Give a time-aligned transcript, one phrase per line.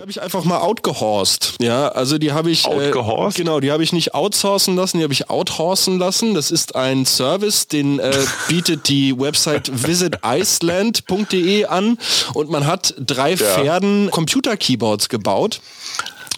[0.00, 1.56] habe ich einfach mal outgehorst.
[1.60, 3.38] Ja, also die habe ich outgehorst?
[3.38, 6.34] Äh, genau, die habe ich nicht outsourcen lassen, die habe ich outhorsen lassen.
[6.34, 8.12] Das ist ein Service, den äh,
[8.48, 11.98] bietet die Website visiticeland.de an
[12.32, 13.36] und man hat drei ja.
[13.36, 15.60] Pferden Computer Keyboards gebaut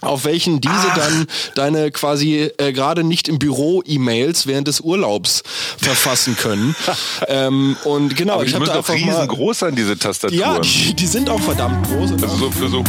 [0.01, 0.95] auf welchen diese Ach.
[0.95, 5.43] dann deine quasi äh, gerade nicht im Büro E-Mails während des Urlaubs
[5.77, 6.75] verfassen können.
[7.27, 10.39] ähm, und genau, Aber ich habe da einfach riesengroß sein diese Tastaturen.
[10.39, 12.11] Ja, die, die, sind auch verdammt groß.
[12.13, 12.83] Also so für so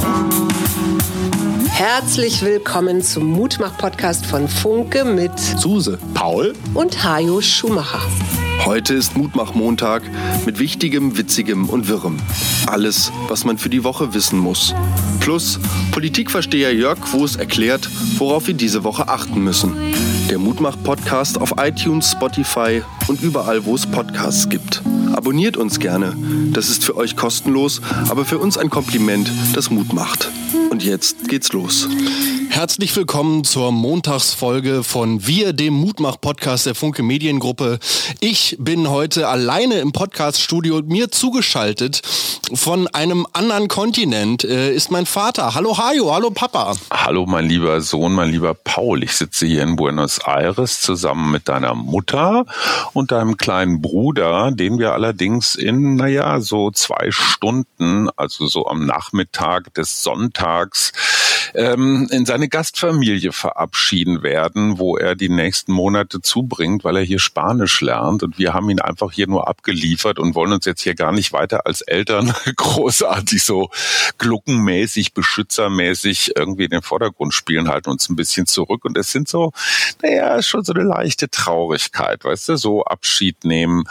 [1.71, 8.01] Herzlich willkommen zum Mutmach-Podcast von Funke mit Suse, Paul und Hajo Schumacher.
[8.65, 10.03] Heute ist Mutmach-Montag
[10.47, 12.19] mit Wichtigem, Witzigem und Wirrem.
[12.67, 14.75] Alles, was man für die Woche wissen muss.
[15.27, 15.59] Plus
[15.91, 19.75] Politikversteher Jörg Quos erklärt, worauf wir diese Woche achten müssen.
[20.31, 24.83] Der Mutmach-Podcast auf iTunes, Spotify und überall, wo es Podcasts gibt.
[25.17, 26.17] Abonniert uns gerne.
[26.53, 30.31] Das ist für euch kostenlos, aber für uns ein Kompliment, das Mut macht.
[30.71, 31.89] Und jetzt geht's los.
[32.51, 37.81] Herzlich willkommen zur Montagsfolge von Wir, dem Mutmach-Podcast der Funke Mediengruppe.
[38.21, 42.03] Ich bin heute alleine im Podcast-Studio und mir zugeschaltet
[42.55, 45.55] von einem anderen Kontinent äh, ist mein Vater.
[45.55, 46.75] Hallo Hajo, hallo Papa.
[46.93, 49.03] Hallo mein lieber Sohn, mein lieber Paul.
[49.03, 52.45] Ich sitze hier in Buenos Aires zusammen mit deiner Mutter
[52.93, 58.85] und deinem kleinen Bruder, den wir allerdings in, naja, so zwei Stunden, also so am
[58.85, 60.93] Nachmittag des Sonntags,
[61.55, 67.19] ähm, in seine Gastfamilie verabschieden werden, wo er die nächsten Monate zubringt, weil er hier
[67.19, 68.23] Spanisch lernt.
[68.23, 71.33] Und wir haben ihn einfach hier nur abgeliefert und wollen uns jetzt hier gar nicht
[71.33, 73.71] weiter als Eltern großartig so
[74.19, 78.85] gluckenmäßig, beschützermäßig irgendwie in den Vordergrund spielen, halten uns ein bisschen zurück.
[78.85, 79.53] Und es sind so,
[80.03, 83.85] naja, schon so eine leichte Traurigkeit, weißt du, so Abschied nehmen.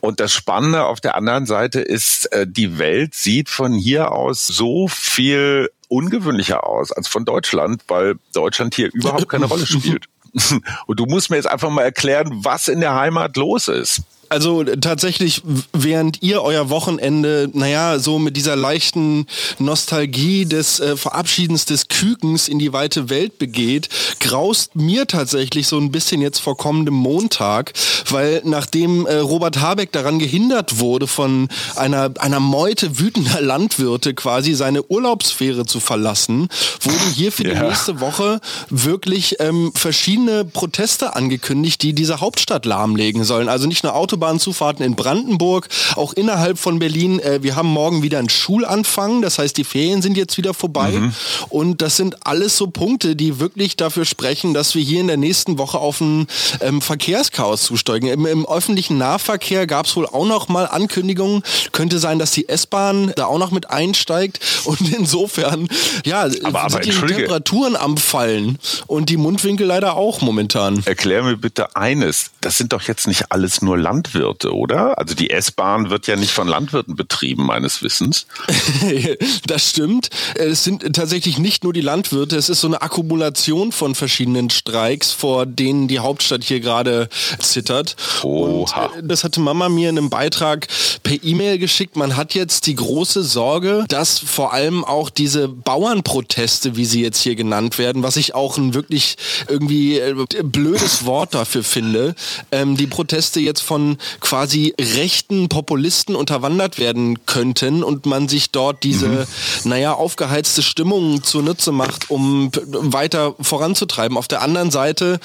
[0.00, 4.48] Und das Spannende auf der anderen Seite ist, äh, die Welt sieht von hier aus
[4.48, 10.06] so viel ungewöhnlicher aus als von Deutschland, weil Deutschland hier überhaupt keine Rolle spielt.
[10.86, 14.02] Und du musst mir jetzt einfach mal erklären, was in der Heimat los ist.
[14.32, 15.42] Also tatsächlich,
[15.74, 19.26] während ihr euer Wochenende, naja, so mit dieser leichten
[19.58, 25.76] Nostalgie des äh, Verabschiedens des Kükens in die weite Welt begeht, graust mir tatsächlich so
[25.76, 27.74] ein bisschen jetzt vor kommendem Montag,
[28.08, 34.54] weil nachdem äh, Robert Habeck daran gehindert wurde, von einer, einer Meute wütender Landwirte quasi
[34.54, 36.48] seine Urlaubsphäre zu verlassen,
[36.80, 37.64] wurden hier für die ja.
[37.64, 43.50] nächste Woche wirklich ähm, verschiedene Proteste angekündigt, die diese Hauptstadt lahmlegen sollen.
[43.50, 47.18] Also nicht nur Autobahn Autobahnzufahrten in Brandenburg, auch innerhalb von Berlin.
[47.20, 50.92] Äh, wir haben morgen wieder einen Schulanfang, das heißt, die Ferien sind jetzt wieder vorbei.
[50.92, 51.14] Mhm.
[51.48, 55.16] Und das sind alles so Punkte, die wirklich dafür sprechen, dass wir hier in der
[55.16, 56.26] nächsten Woche auf ein
[56.60, 58.08] ähm, Verkehrschaos zusteigen.
[58.08, 61.42] Im, Im, öffentlichen Nahverkehr gab es wohl auch noch mal Ankündigungen.
[61.72, 64.40] Könnte sein, dass die S-Bahn da auch noch mit einsteigt.
[64.64, 65.68] Und insofern,
[66.04, 70.82] ja, aber, sind die Temperaturen am Fallen und die Mundwinkel leider auch momentan.
[70.84, 72.30] Erklär mir bitte eines.
[72.40, 74.01] Das sind doch jetzt nicht alles nur Landwirte.
[74.02, 74.98] Landwirte, oder?
[74.98, 78.26] Also die S-Bahn wird ja nicht von Landwirten betrieben, meines Wissens.
[79.46, 80.10] das stimmt.
[80.34, 85.12] Es sind tatsächlich nicht nur die Landwirte, es ist so eine Akkumulation von verschiedenen Streiks,
[85.12, 87.08] vor denen die Hauptstadt hier gerade
[87.38, 87.96] zittert.
[88.22, 88.86] Oha.
[88.86, 90.66] Und äh, das hatte Mama mir in einem Beitrag
[91.02, 91.96] per E-Mail geschickt.
[91.96, 97.20] Man hat jetzt die große Sorge, dass vor allem auch diese Bauernproteste, wie sie jetzt
[97.20, 99.16] hier genannt werden, was ich auch ein wirklich
[99.48, 102.14] irgendwie äh, blödes Wort dafür finde,
[102.50, 108.82] ähm, die Proteste jetzt von quasi rechten Populisten unterwandert werden könnten und man sich dort
[108.82, 109.26] diese, mhm.
[109.64, 114.16] naja, aufgeheizte Stimmung zunutze macht, um weiter voranzutreiben.
[114.16, 115.20] Auf der anderen Seite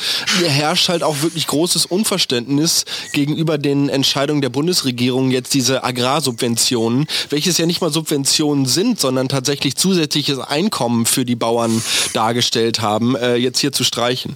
[0.45, 7.57] herrscht halt auch wirklich großes Unverständnis gegenüber den Entscheidungen der Bundesregierung, jetzt diese Agrarsubventionen, welches
[7.57, 11.81] ja nicht mal Subventionen sind, sondern tatsächlich zusätzliches Einkommen für die Bauern
[12.13, 14.35] dargestellt haben, äh, jetzt hier zu streichen.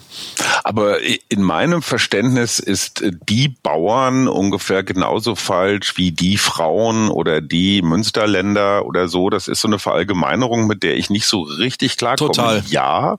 [0.63, 0.97] Aber
[1.29, 8.85] in meinem Verständnis ist die Bauern ungefähr genauso falsch wie die Frauen oder die Münsterländer
[8.85, 9.29] oder so.
[9.29, 12.31] Das ist so eine Verallgemeinerung, mit der ich nicht so richtig klarkomme.
[12.31, 12.63] Total.
[12.67, 13.17] Ja,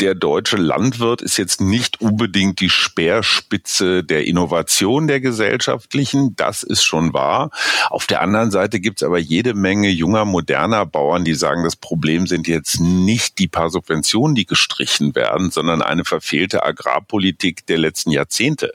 [0.00, 6.36] der deutsche Landwirt ist jetzt nicht unbedingt die Speerspitze der Innovation der gesellschaftlichen.
[6.36, 7.50] Das ist schon wahr.
[7.90, 11.76] Auf der anderen Seite gibt es aber jede Menge junger, moderner Bauern, die sagen, das
[11.76, 17.78] Problem sind jetzt nicht die paar Subventionen, die gestrichen werden, sondern eine verfehlte Agrarpolitik der
[17.78, 18.72] letzten Jahrzehnte.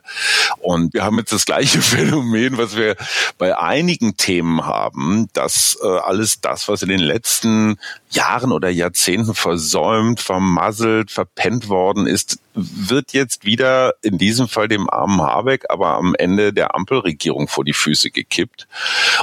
[0.60, 2.96] Und wir haben jetzt das gleiche Phänomen, was wir
[3.38, 7.78] bei einigen Themen haben, dass äh, alles das, was in den letzten
[8.10, 14.90] Jahren oder Jahrzehnten versäumt, vermasselt, verpennt worden ist, wird jetzt wieder in diesem Fall dem
[14.90, 18.68] armen Habeck, aber am Ende der Ampelregierung vor die Füße gekippt.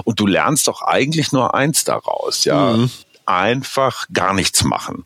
[0.05, 2.73] Und du lernst doch eigentlich nur eins daraus, ja.
[2.73, 2.91] Mhm
[3.31, 5.05] einfach gar nichts machen.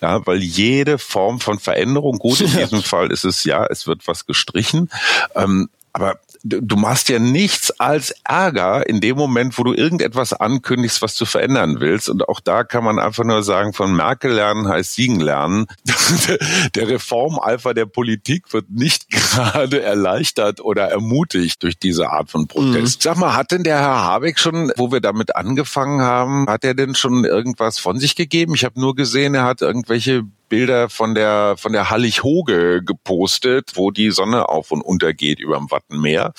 [0.00, 4.06] Ja, weil jede Form von Veränderung, gut, in diesem Fall ist es ja, es wird
[4.06, 4.88] was gestrichen,
[5.34, 11.02] ähm, aber du machst ja nichts als Ärger in dem Moment, wo du irgendetwas ankündigst,
[11.02, 12.08] was du verändern willst.
[12.08, 15.66] Und auch da kann man einfach nur sagen, von Merkel lernen heißt siegen lernen.
[16.74, 22.98] der Reformalpha der Politik wird nicht gerade erleichtert oder ermutigt durch diese Art von Protest.
[22.98, 23.02] Mhm.
[23.02, 26.74] Sag mal, hat denn der Herr Habeck schon, wo wir damit angefangen haben, hat er
[26.74, 28.54] denn schon irgendwas von sich gegeben?
[28.54, 33.90] Ich habe nur gesehen, er hat irgendwelche Bilder von der von der Hallig-Hoge gepostet, wo
[33.90, 36.32] die Sonne auf und untergeht über dem Wattenmeer.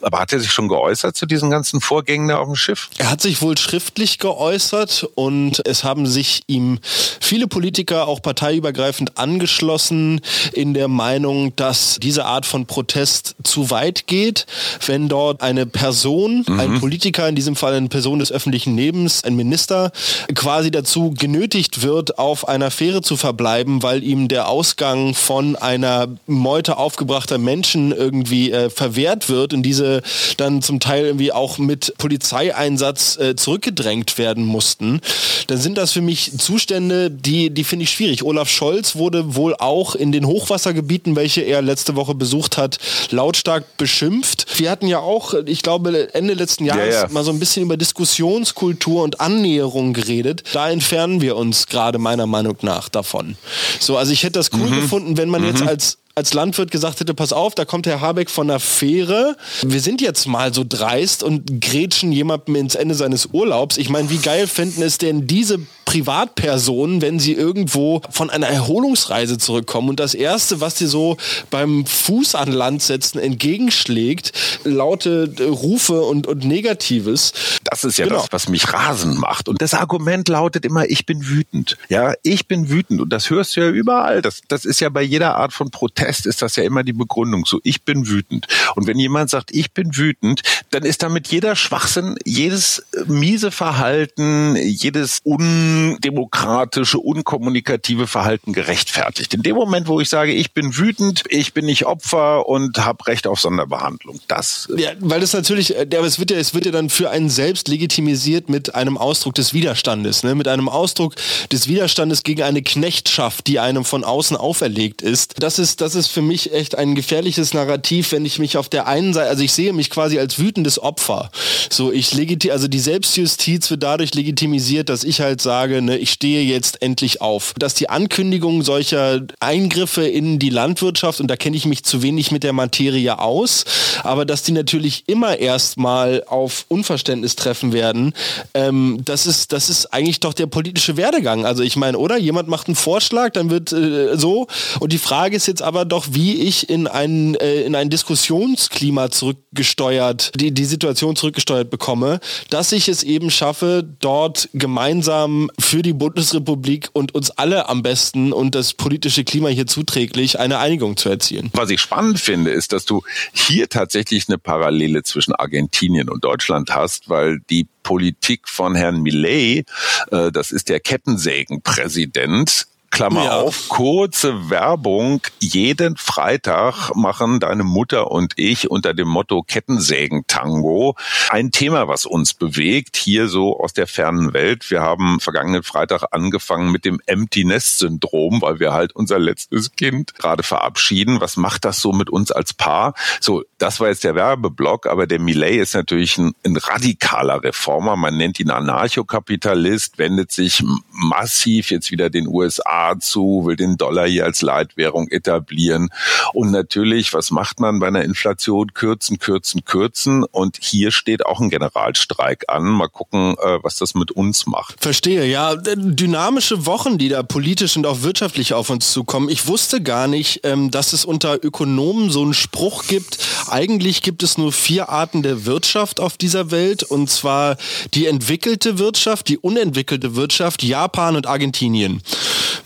[0.00, 2.88] Aber hat er sich schon geäußert zu diesen ganzen Vorgängen da auf dem Schiff?
[2.98, 9.18] Er hat sich wohl schriftlich geäußert und es haben sich ihm viele Politiker auch parteiübergreifend
[9.18, 10.20] angeschlossen
[10.52, 14.46] in der Meinung, dass diese Art von Protest zu weit geht,
[14.86, 16.60] wenn dort eine Person, mhm.
[16.60, 19.92] ein Politiker, in diesem Fall eine Person des öffentlichen Lebens, ein Minister,
[20.34, 26.08] quasi dazu genötigt wird, auf einer Fähre zu verbleiben, weil ihm der Ausgang von einer
[26.26, 30.02] Meute aufgebrachter Menschen irgendwie äh, verwehrt wird und diese
[30.36, 35.00] dann zum Teil irgendwie auch mit Polizeieinsatz äh, zurückgedrängt werden mussten,
[35.46, 38.24] dann sind das für mich Zustände, die, die finde ich schwierig.
[38.24, 42.76] Olaf Scholz wurde wohl auch in den Hochwassergebieten, welche er letzte Woche besucht hat,
[43.08, 44.58] lautstark beschimpft.
[44.58, 47.08] Wir hatten ja auch, ich glaube, Ende letzten Jahres ja, ja.
[47.08, 50.42] mal so ein bisschen über Diskussionskultur und Annäherung geredet.
[50.52, 53.36] Da entfernen wir uns gerade meiner Meinung nach davon davon.
[53.80, 54.80] So, also ich hätte das cool mhm.
[54.80, 55.48] gefunden, wenn man mhm.
[55.48, 59.36] jetzt als als Landwirt gesagt hätte, pass auf, da kommt Herr Habeck von der Fähre.
[59.62, 63.78] Wir sind jetzt mal so dreist und grätschen jemandem ins Ende seines Urlaubs.
[63.78, 69.38] Ich meine, wie geil fänden es denn diese Privatpersonen, wenn sie irgendwo von einer Erholungsreise
[69.38, 71.16] zurückkommen und das Erste, was dir so
[71.50, 74.32] beim Fuß an Land setzen entgegenschlägt,
[74.62, 77.32] laute Rufe und, und Negatives.
[77.64, 78.20] Das ist ja genau.
[78.20, 79.48] das, was mich rasend macht.
[79.48, 81.76] Und das Argument lautet immer, ich bin wütend.
[81.88, 83.00] Ja, ich bin wütend.
[83.00, 84.22] Und das hörst du ja überall.
[84.22, 87.44] Das, das ist ja bei jeder Art von Protest ist das ja immer die Begründung.
[87.46, 88.46] So, ich bin wütend.
[88.74, 94.56] Und wenn jemand sagt, ich bin wütend, dann ist damit jeder Schwachsinn, jedes miese Verhalten,
[94.56, 95.44] jedes un
[95.84, 99.34] undemokratische, unkommunikative Verhalten gerechtfertigt.
[99.34, 103.06] In dem Moment, wo ich sage, ich bin wütend, ich bin nicht Opfer und habe
[103.06, 104.20] Recht auf Sonderbehandlung.
[104.28, 104.68] Das.
[104.76, 107.30] Ja, weil das natürlich, äh, aber es wird ja, es wird ja dann für einen
[107.30, 110.34] selbst legitimisiert mit einem Ausdruck des Widerstandes, ne?
[110.34, 111.14] mit einem Ausdruck
[111.50, 115.34] des Widerstandes gegen eine Knechtschaft, die einem von außen auferlegt ist.
[115.38, 118.86] Das ist, das ist für mich echt ein gefährliches Narrativ, wenn ich mich auf der
[118.86, 121.30] einen Seite, also ich sehe mich quasi als wütendes Opfer.
[121.70, 125.96] So, ich legitimiere, also die Selbstjustiz wird dadurch legitimisiert, dass ich halt sage, sage, ne,
[125.98, 127.54] ich stehe jetzt endlich auf.
[127.58, 132.30] Dass die Ankündigung solcher Eingriffe in die Landwirtschaft, und da kenne ich mich zu wenig
[132.30, 133.64] mit der Materie aus,
[134.02, 138.12] aber dass die natürlich immer erstmal auf Unverständnis treffen werden,
[138.54, 141.46] ähm, das, ist, das ist eigentlich doch der politische Werdegang.
[141.46, 142.16] Also ich meine, oder?
[142.16, 144.46] Jemand macht einen Vorschlag, dann wird äh, so.
[144.80, 149.10] Und die Frage ist jetzt aber doch, wie ich in ein, äh, in ein Diskussionsklima
[149.10, 152.20] zurückgesteuert, die, die Situation zurückgesteuert bekomme,
[152.50, 158.32] dass ich es eben schaffe, dort gemeinsam für die Bundesrepublik und uns alle am besten
[158.32, 161.50] und das politische Klima hier zuträglich eine Einigung zu erzielen.
[161.52, 163.02] Was ich spannend finde, ist, dass du
[163.32, 169.66] hier tatsächlich eine Parallele zwischen Argentinien und Deutschland hast, weil die Politik von Herrn Millet,
[170.10, 173.40] äh, das ist der Kettensägenpräsident, Klammer ja.
[173.40, 175.20] auf, kurze Werbung.
[175.40, 180.94] Jeden Freitag machen deine Mutter und ich unter dem Motto Kettensägen-Tango
[181.28, 184.70] ein Thema, was uns bewegt, hier so aus der fernen Welt.
[184.70, 189.72] Wir haben vergangenen Freitag angefangen mit dem Empty Nest Syndrom, weil wir halt unser letztes
[189.72, 191.20] Kind gerade verabschieden.
[191.20, 192.94] Was macht das so mit uns als Paar?
[193.20, 197.96] So, das war jetzt der Werbeblock, aber der Millet ist natürlich ein, ein radikaler Reformer.
[197.96, 204.06] Man nennt ihn Anarchokapitalist, wendet sich massiv jetzt wieder den USA zu, will den Dollar
[204.06, 205.88] hier als Leitwährung etablieren.
[206.32, 208.72] Und natürlich, was macht man bei einer Inflation?
[208.74, 210.24] Kürzen, kürzen, kürzen.
[210.24, 212.64] Und hier steht auch ein Generalstreik an.
[212.64, 214.76] Mal gucken, äh, was das mit uns macht.
[214.80, 215.56] Verstehe, ja.
[215.56, 219.28] Dynamische Wochen, die da politisch und auch wirtschaftlich auf uns zukommen.
[219.28, 223.18] Ich wusste gar nicht, ähm, dass es unter Ökonomen so einen Spruch gibt.
[223.48, 226.82] Eigentlich gibt es nur vier Arten der Wirtschaft auf dieser Welt.
[226.82, 227.56] Und zwar
[227.94, 232.02] die entwickelte Wirtschaft, die unentwickelte Wirtschaft, Japan und Argentinien.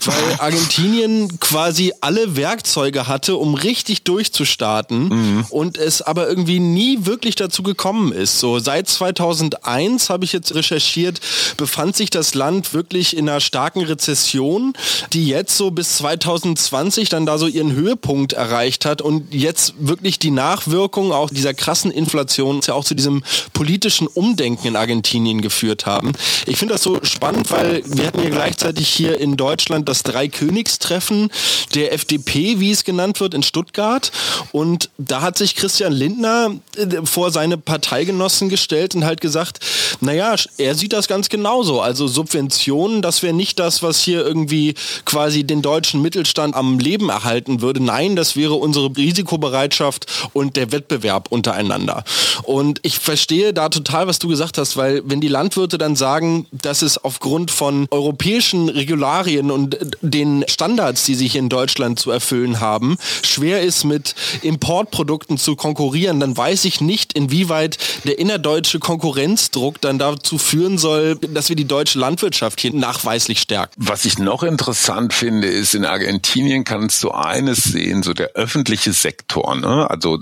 [0.09, 5.45] Weil Argentinien quasi alle Werkzeuge hatte, um richtig durchzustarten mhm.
[5.49, 8.39] und es aber irgendwie nie wirklich dazu gekommen ist.
[8.39, 11.19] So seit 2001 habe ich jetzt recherchiert,
[11.57, 14.73] befand sich das Land wirklich in einer starken Rezession,
[15.13, 20.19] die jetzt so bis 2020 dann da so ihren Höhepunkt erreicht hat und jetzt wirklich
[20.19, 23.23] die Nachwirkungen auch dieser krassen Inflation ja auch zu diesem
[23.53, 26.13] politischen Umdenken in Argentinien geführt haben.
[26.45, 31.31] Ich finde das so spannend, weil wir hatten ja gleichzeitig hier in Deutschland das Dreikönigstreffen
[31.75, 34.11] der FDP, wie es genannt wird, in Stuttgart.
[34.51, 39.59] Und da hat sich Christian Lindner äh, vor seine Parteigenossen gestellt und halt gesagt,
[40.01, 41.81] naja, er sieht das ganz genauso.
[41.81, 44.75] Also Subventionen, das wäre nicht das, was hier irgendwie
[45.05, 47.83] quasi den deutschen Mittelstand am Leben erhalten würde.
[47.83, 52.03] Nein, das wäre unsere Risikobereitschaft und der Wettbewerb untereinander.
[52.43, 56.47] Und ich verstehe da total, was du gesagt hast, weil wenn die Landwirte dann sagen,
[56.51, 62.59] dass es aufgrund von europäischen Regularien und den Standards, die sich in Deutschland zu erfüllen
[62.59, 69.81] haben, schwer ist, mit Importprodukten zu konkurrieren, dann weiß ich nicht, inwieweit der innerdeutsche Konkurrenzdruck
[69.81, 73.73] dann dazu führen soll, dass wir die deutsche Landwirtschaft hier nachweislich stärken.
[73.77, 78.93] Was ich noch interessant finde, ist, in Argentinien kannst du eines sehen, so der öffentliche
[78.93, 79.89] Sektor, ne?
[79.89, 80.19] also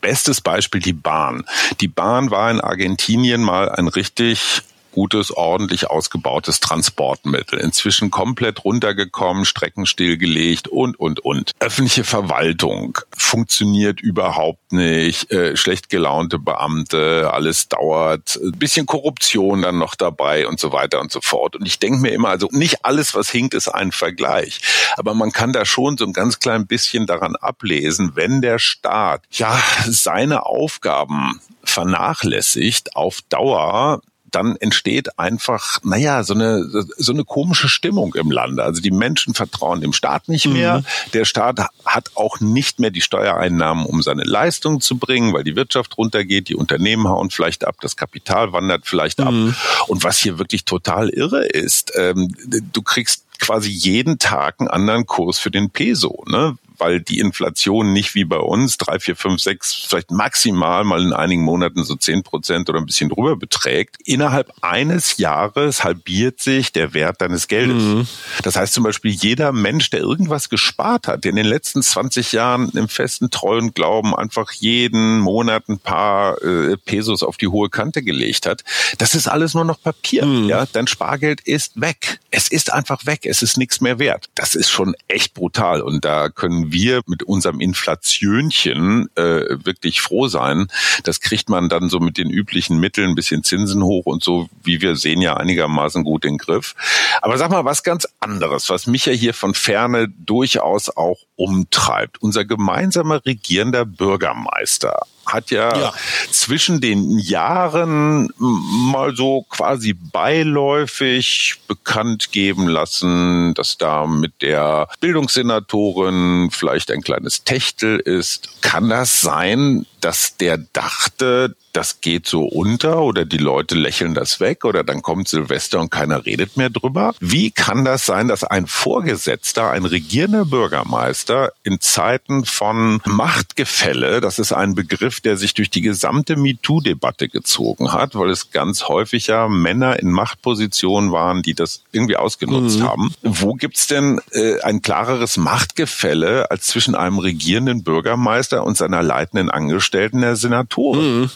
[0.00, 1.44] bestes Beispiel die Bahn.
[1.80, 7.58] Die Bahn war in Argentinien mal ein richtig gutes, ordentlich ausgebautes Transportmittel.
[7.58, 11.52] Inzwischen komplett runtergekommen, Strecken stillgelegt und, und, und.
[11.58, 15.30] Öffentliche Verwaltung funktioniert überhaupt nicht.
[15.32, 18.38] Äh, schlecht gelaunte Beamte, alles dauert.
[18.42, 21.56] Ein bisschen Korruption dann noch dabei und so weiter und so fort.
[21.56, 24.60] Und ich denke mir immer, also nicht alles, was hinkt, ist ein Vergleich.
[24.96, 29.22] Aber man kann da schon so ein ganz klein bisschen daran ablesen, wenn der Staat
[29.30, 34.02] ja seine Aufgaben vernachlässigt auf Dauer,
[34.34, 36.64] dann entsteht einfach, naja, so eine,
[36.96, 38.62] so eine komische Stimmung im Lande.
[38.64, 40.78] Also die Menschen vertrauen dem Staat nicht mehr.
[40.78, 40.84] Mhm.
[41.12, 45.56] Der Staat hat auch nicht mehr die Steuereinnahmen, um seine Leistung zu bringen, weil die
[45.56, 49.32] Wirtschaft runtergeht, die Unternehmen hauen vielleicht ab, das Kapital wandert vielleicht ab.
[49.32, 49.54] Mhm.
[49.88, 52.34] Und was hier wirklich total irre ist, ähm,
[52.72, 56.24] du kriegst quasi jeden Tag einen anderen Kurs für den Peso.
[56.28, 56.56] Ne?
[56.82, 61.12] Weil die Inflation nicht wie bei uns drei, vier, fünf, sechs, vielleicht maximal mal in
[61.12, 63.98] einigen Monaten so zehn Prozent oder ein bisschen drüber beträgt.
[64.04, 67.82] Innerhalb eines Jahres halbiert sich der Wert deines Geldes.
[67.84, 68.08] Mhm.
[68.42, 72.32] Das heißt zum Beispiel, jeder Mensch, der irgendwas gespart hat, der in den letzten 20
[72.32, 77.70] Jahren im festen treuen Glauben einfach jeden Monat ein paar äh, Pesos auf die hohe
[77.70, 78.64] Kante gelegt hat,
[78.98, 80.26] das ist alles nur noch Papier.
[80.26, 80.48] Mhm.
[80.48, 82.18] Ja, dein Spargeld ist weg.
[82.32, 83.20] Es ist einfach weg.
[83.24, 84.30] Es ist nichts mehr wert.
[84.34, 90.28] Das ist schon echt brutal und da können wir mit unserem Inflationchen äh, wirklich froh
[90.28, 90.68] sein.
[91.04, 94.48] Das kriegt man dann so mit den üblichen Mitteln, ein bisschen Zinsen hoch und so,
[94.62, 96.74] wie wir sehen, ja einigermaßen gut in den Griff.
[97.20, 102.20] Aber sag mal was ganz anderes, was mich ja hier von ferne durchaus auch umtreibt.
[102.22, 105.94] Unser gemeinsamer regierender Bürgermeister hat ja, ja,
[106.30, 116.50] zwischen den Jahren mal so quasi beiläufig bekannt geben lassen, dass da mit der Bildungssenatorin
[116.50, 118.62] vielleicht ein kleines Techtel ist.
[118.62, 124.40] Kann das sein, dass der dachte, das geht so unter oder die Leute lächeln das
[124.40, 127.14] weg oder dann kommt Silvester und keiner redet mehr drüber.
[127.20, 134.38] Wie kann das sein, dass ein Vorgesetzter, ein regierender Bürgermeister in Zeiten von Machtgefälle, das
[134.38, 139.28] ist ein Begriff, der sich durch die gesamte MeToo-Debatte gezogen hat, weil es ganz häufig
[139.28, 142.88] ja Männer in Machtpositionen waren, die das irgendwie ausgenutzt mhm.
[142.88, 143.14] haben.
[143.22, 149.48] Wo gibt's denn äh, ein klareres Machtgefälle als zwischen einem regierenden Bürgermeister und seiner leitenden
[149.48, 151.20] Angestellten der Senatoren?
[151.20, 151.30] Mhm.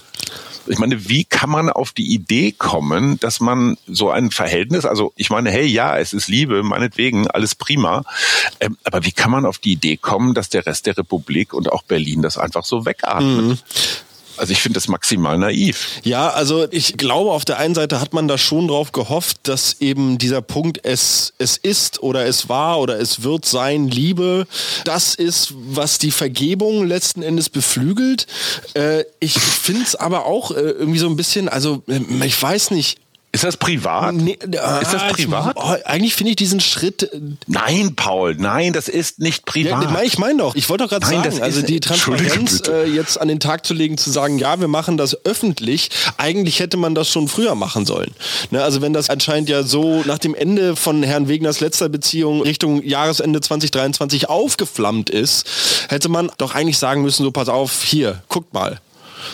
[0.68, 5.12] Ich meine, wie kann man auf die Idee kommen, dass man so ein Verhältnis, also
[5.14, 8.02] ich meine, hey, ja, es ist Liebe, meinetwegen, alles prima,
[8.58, 11.70] ähm, aber wie kann man auf die Idee kommen, dass der Rest der Republik und
[11.70, 13.44] auch Berlin das einfach so wegatmet?
[13.44, 13.58] Mhm.
[14.36, 16.00] Also ich finde das maximal naiv.
[16.04, 19.80] Ja, also ich glaube, auf der einen Seite hat man da schon drauf gehofft, dass
[19.80, 24.46] eben dieser Punkt es, es ist oder es war oder es wird sein, Liebe,
[24.84, 28.26] das ist, was die Vergebung letzten Endes beflügelt.
[28.74, 32.70] Äh, ich finde es aber auch äh, irgendwie so ein bisschen, also äh, ich weiß
[32.70, 32.98] nicht,
[33.36, 34.14] ist das privat?
[34.14, 35.54] Nee, äh, ist das privat?
[35.56, 37.02] Ich, oh, eigentlich finde ich diesen Schritt.
[37.02, 39.84] Äh, nein, Paul, nein, das ist nicht privat.
[39.84, 43.28] Ja, ich meine doch, ich wollte doch gerade sagen, also die Transparenz äh, jetzt an
[43.28, 47.10] den Tag zu legen, zu sagen, ja, wir machen das öffentlich, eigentlich hätte man das
[47.10, 48.10] schon früher machen sollen.
[48.50, 52.40] Ne, also wenn das anscheinend ja so nach dem Ende von Herrn Wegners letzter Beziehung
[52.40, 55.46] Richtung Jahresende 2023 aufgeflammt ist,
[55.88, 58.80] hätte man doch eigentlich sagen müssen, so pass auf, hier, guckt mal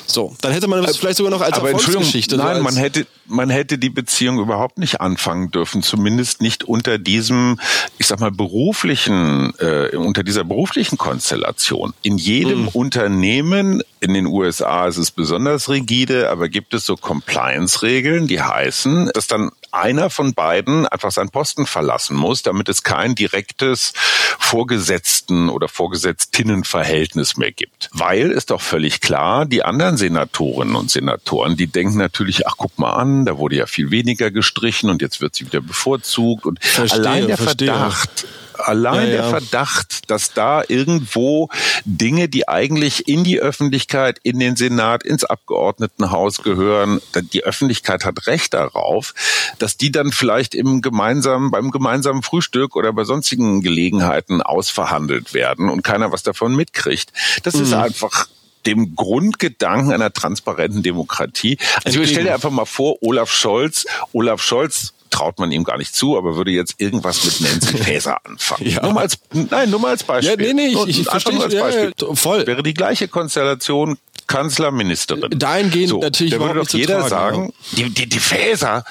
[0.07, 2.37] So, dann hätte man das vielleicht sogar noch als Aber Erfolgsgeschichte.
[2.37, 6.99] Nein, so man hätte, man hätte die Beziehung überhaupt nicht anfangen dürfen, zumindest nicht unter
[6.99, 7.59] diesem,
[7.99, 11.95] ich sag mal, beruflichen, äh, unter dieser beruflichen Konstellation.
[12.03, 12.69] In jedem mhm.
[12.69, 19.11] Unternehmen in den USA ist es besonders rigide, aber gibt es so Compliance-Regeln, die heißen,
[19.15, 23.93] dass dann einer von beiden einfach seinen Posten verlassen muss, damit es kein direktes
[24.38, 27.88] Vorgesetzten- oder Vorgesetztinnenverhältnis mehr gibt.
[27.93, 32.79] Weil ist doch völlig klar, die anderen Senatorinnen und Senatoren, die denken natürlich, ach guck
[32.79, 36.62] mal an, da wurde ja viel weniger gestrichen und jetzt wird sie wieder bevorzugt und
[36.62, 37.69] verstehe, allein der verstehe.
[37.69, 38.26] Verdacht,
[38.62, 39.23] Allein ja, ja.
[39.23, 41.49] der Verdacht, dass da irgendwo
[41.85, 47.00] Dinge, die eigentlich in die Öffentlichkeit, in den Senat, ins Abgeordnetenhaus gehören,
[47.33, 49.14] die Öffentlichkeit hat Recht darauf,
[49.59, 55.69] dass die dann vielleicht im gemeinsamen, beim gemeinsamen Frühstück oder bei sonstigen Gelegenheiten ausverhandelt werden
[55.69, 57.12] und keiner was davon mitkriegt.
[57.42, 57.62] Das mhm.
[57.62, 58.28] ist einfach
[58.66, 61.59] dem Grundgedanken einer transparenten Demokratie.
[61.85, 65.78] Also ich stelle dir einfach mal vor, Olaf Scholz, Olaf Scholz traut man ihm gar
[65.78, 68.69] nicht zu, aber würde jetzt irgendwas mit Nancy Faeser anfangen.
[68.69, 68.83] ja.
[68.83, 70.47] Nur mal als, nein, nur mal als Beispiel.
[70.47, 71.42] Ja, nee, nee, ich, ich verstehe.
[71.42, 71.92] Als Beispiel.
[72.00, 72.47] Ja, voll.
[72.47, 75.31] Wäre die gleiche Konstellation Kanzlerministerin.
[75.38, 77.85] Dahingehend so, natürlich da würde doch jeder tragen, sagen, ja.
[77.85, 78.85] die, die, die Faeser,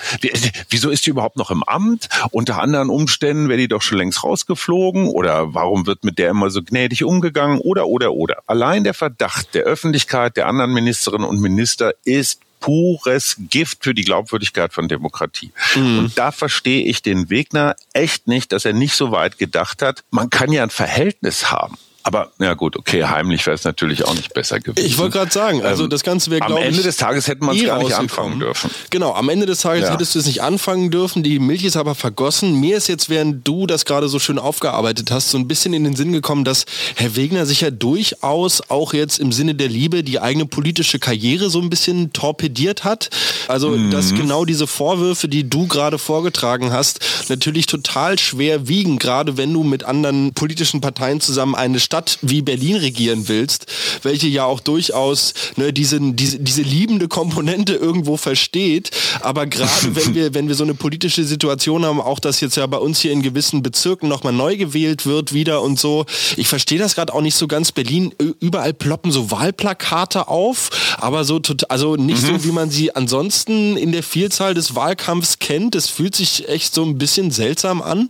[0.70, 2.10] wieso ist die überhaupt noch im Amt?
[2.32, 6.52] Unter anderen Umständen wäre die doch schon längst rausgeflogen oder warum wird mit der immer
[6.52, 8.44] so gnädig umgegangen oder, oder, oder.
[8.46, 14.04] Allein der Verdacht der Öffentlichkeit, der anderen Ministerinnen und Minister ist pures Gift für die
[14.04, 15.52] Glaubwürdigkeit von Demokratie.
[15.76, 16.00] Mhm.
[16.00, 20.06] Und da verstehe ich den Wegner echt nicht, dass er nicht so weit gedacht hat.
[20.12, 21.78] Man kann ja ein Verhältnis haben.
[22.04, 24.86] Aber ja gut, okay, heimlich wäre es natürlich auch nicht besser gewesen.
[24.86, 26.68] Ich wollte gerade sagen, also ähm, das Ganze wäre, glaube ich...
[26.68, 28.72] Am Ende des Tages hätte man es gar nicht anfangen dürfen.
[28.90, 29.94] Genau, am Ende des Tages ja.
[29.94, 31.24] hättest du es nicht anfangen dürfen.
[31.24, 32.60] Die Milch ist aber vergossen.
[32.60, 35.84] Mir ist jetzt, während du das gerade so schön aufgearbeitet hast, so ein bisschen in
[35.84, 36.66] den Sinn gekommen, dass
[36.96, 41.50] Herr Wegner sich ja durchaus auch jetzt im Sinne der Liebe die eigene politische Karriere
[41.50, 43.10] so ein bisschen torpediert hat.
[43.48, 43.92] Also, mhm.
[43.92, 49.54] dass genau diese Vorwürfe, die du gerade vorgetragen hast, natürlich total schwer wiegen, gerade wenn
[49.54, 53.66] du mit anderen politischen Parteien zusammen eine Stadt wie Berlin regieren willst,
[54.02, 58.92] welche ja auch durchaus ne, diese, diese, diese liebende Komponente irgendwo versteht.
[59.20, 62.66] Aber gerade wenn wir, wenn wir so eine politische Situation haben, auch dass jetzt ja
[62.66, 66.06] bei uns hier in gewissen Bezirken nochmal neu gewählt wird wieder und so,
[66.38, 67.74] ich verstehe das gerade auch nicht so ganz.
[67.74, 72.28] Berlin, überall ploppen so Wahlplakate auf, aber so total, also nicht mhm.
[72.28, 75.76] so, wie man sie ansonsten in der Vielzahl des Wahlkampfs kennt.
[75.76, 78.08] Es fühlt sich echt so ein bisschen seltsam an.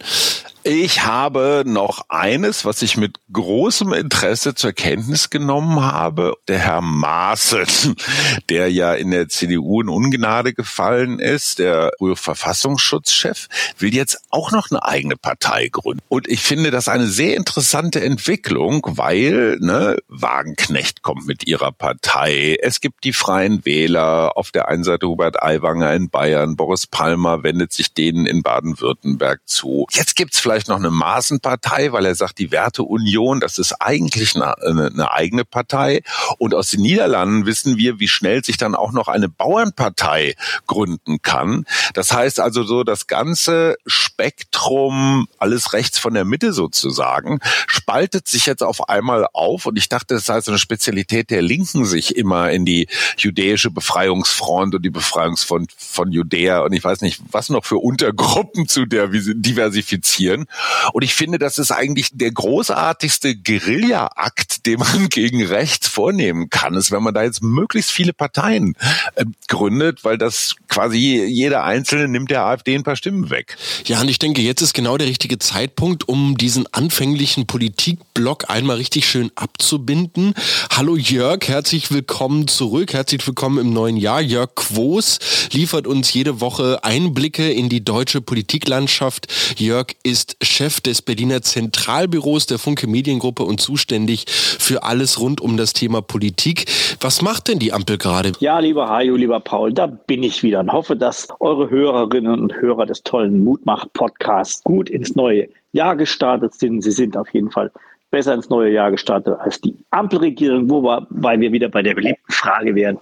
[0.63, 6.35] Ich habe noch eines, was ich mit großem Interesse zur Kenntnis genommen habe.
[6.47, 7.95] Der Herr Maaßen,
[8.49, 13.47] der ja in der CDU in Ungnade gefallen ist, der frühere Verfassungsschutzchef,
[13.79, 16.03] will jetzt auch noch eine eigene Partei gründen.
[16.09, 22.59] Und ich finde das eine sehr interessante Entwicklung, weil ne, Wagenknecht kommt mit ihrer Partei.
[22.61, 27.41] Es gibt die Freien Wähler, auf der einen Seite Hubert Aiwanger in Bayern, Boris Palmer
[27.41, 29.87] wendet sich denen in Baden-Württemberg zu.
[29.91, 34.57] Jetzt gibt's vielleicht noch eine Maßenpartei, weil er sagt, die Werteunion, das ist eigentlich eine,
[34.61, 36.01] eine, eigene Partei.
[36.39, 40.35] Und aus den Niederlanden wissen wir, wie schnell sich dann auch noch eine Bauernpartei
[40.67, 41.65] gründen kann.
[41.93, 48.45] Das heißt also so, das ganze Spektrum, alles rechts von der Mitte sozusagen, spaltet sich
[48.45, 49.65] jetzt auf einmal auf.
[49.67, 53.71] Und ich dachte, das sei so eine Spezialität der Linken, sich immer in die jüdische
[53.71, 58.85] Befreiungsfront und die Befreiungsfront von Judäa und ich weiß nicht, was noch für Untergruppen zu
[58.85, 60.91] diversifizieren können.
[60.93, 66.75] Und ich finde, das ist eigentlich der großartigste Guerilla-Akt, den man gegen rechts vornehmen kann,
[66.75, 68.75] ist, wenn man da jetzt möglichst viele Parteien
[69.15, 73.57] äh, gründet, weil das quasi jeder Einzelne nimmt der AfD ein paar Stimmen weg.
[73.85, 78.77] Ja, und ich denke, jetzt ist genau der richtige Zeitpunkt, um diesen anfänglichen Politikblock einmal
[78.77, 80.33] richtig schön abzubinden.
[80.71, 84.21] Hallo Jörg, herzlich willkommen zurück, herzlich willkommen im neuen Jahr.
[84.21, 85.19] Jörg Quos
[85.51, 89.27] liefert uns jede Woche Einblicke in die deutsche Politiklandschaft.
[89.57, 95.57] Jörg ist Chef des Berliner Zentralbüros der Funke Mediengruppe und zuständig für alles rund um
[95.57, 96.65] das Thema Politik.
[96.99, 98.31] Was macht denn die Ampel gerade?
[98.39, 102.53] Ja, lieber Hajo, lieber Paul, da bin ich wieder und hoffe, dass eure Hörerinnen und
[102.53, 106.81] Hörer des tollen Mutmach-Podcasts gut ins neue Jahr gestartet sind.
[106.81, 107.71] Sie sind auf jeden Fall
[108.11, 112.75] besser ins neue Jahr gestartet als die Ampelregierung, wobei wir wieder bei der beliebten Frage
[112.75, 112.97] wären,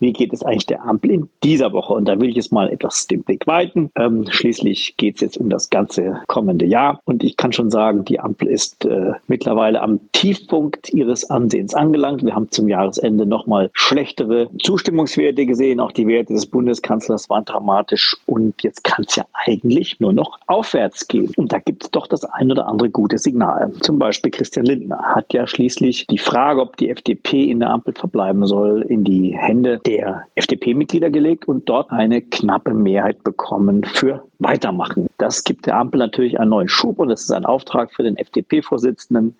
[0.00, 1.94] wie geht es eigentlich der Ampel in dieser Woche?
[1.94, 3.90] Und da will ich jetzt mal etwas den Blick weiten.
[3.96, 7.00] Ähm, schließlich geht es jetzt um das ganze kommende Jahr.
[7.04, 12.24] Und ich kann schon sagen, die Ampel ist äh, mittlerweile am Tiefpunkt ihres Ansehens angelangt.
[12.24, 15.80] Wir haben zum Jahresende nochmal schlechtere Zustimmungswerte gesehen.
[15.80, 18.16] Auch die Werte des Bundeskanzlers waren dramatisch.
[18.26, 21.32] Und jetzt kann es ja eigentlich nur noch aufwärts gehen.
[21.36, 23.72] Und da gibt es doch das ein oder andere gute Signal.
[23.80, 27.92] Zum Beispiel Christian Lindner hat ja schließlich die Frage, ob die FDP in der Ampel
[27.92, 34.24] verbleiben soll, in die Hände der FDP-Mitglieder gelegt und dort eine knappe Mehrheit bekommen für
[34.38, 35.08] Weitermachen.
[35.18, 38.16] Das gibt der Ampel natürlich einen neuen Schub und es ist ein Auftrag für den
[38.16, 39.36] FDP-Vorsitzenden,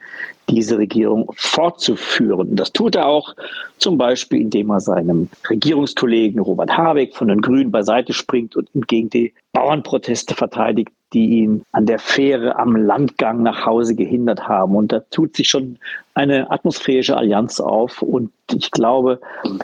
[0.51, 2.55] diese Regierung fortzuführen.
[2.57, 3.35] Das tut er auch
[3.79, 9.09] zum Beispiel, indem er seinem Regierungskollegen Robert Habeck von den Grünen beiseite springt und gegen
[9.09, 14.77] die Bauernproteste verteidigt, die ihn an der Fähre am Landgang nach Hause gehindert haben.
[14.77, 15.79] Und da tut sich schon
[16.14, 18.03] eine atmosphärische Allianz auf.
[18.03, 19.21] Und ich glaube,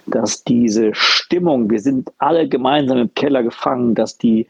[0.07, 4.47] dass diese Stimmung, wir sind alle gemeinsam im Keller gefangen, dass die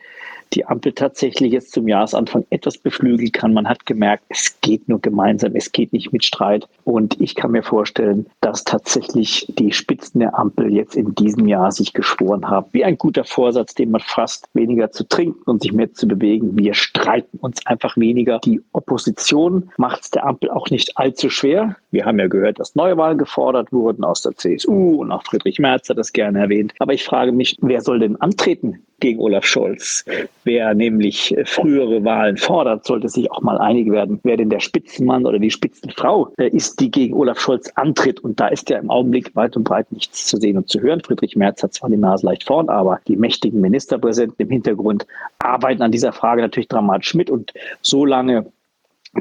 [0.55, 3.55] die Ampel tatsächlich jetzt zum Jahresanfang etwas beflügeln kann.
[3.55, 6.69] Man hat gemerkt, es geht nur gemeinsam, es geht nicht mit Streit.
[6.85, 11.73] Und ich kann mir vorstellen, dass tatsächlich die Spitzen der Ampel jetzt in diesem Jahr
[11.73, 15.73] sich geschworen haben, wie ein guter Vorsatz, den man fasst, weniger zu trinken und sich
[15.73, 16.57] mehr zu bewegen.
[16.57, 18.39] Wir streiten uns einfach weniger.
[18.45, 21.77] Die Opposition macht es der Ampel auch nicht allzu schwer.
[21.91, 25.89] Wir haben ja gehört, dass Neuwahlen gefordert wurden aus der CSU und auch Friedrich Merz
[25.89, 26.75] hat das gerne erwähnt.
[26.79, 30.05] Aber ich frage mich, wer soll denn antreten gegen Olaf Scholz.
[30.45, 35.27] Wer nämlich frühere Wahlen fordert, sollte sich auch mal einig werden, wer denn der Spitzenmann
[35.27, 38.21] oder die Spitzenfrau äh, ist, die gegen Olaf Scholz antritt.
[38.21, 41.01] Und da ist ja im Augenblick weit und breit nichts zu sehen und zu hören.
[41.01, 45.07] Friedrich Merz hat zwar die Nase leicht vorn, aber die mächtigen Ministerpräsidenten im Hintergrund
[45.39, 47.31] arbeiten an dieser Frage natürlich dramatisch mit.
[47.31, 47.53] Und
[47.83, 48.47] solange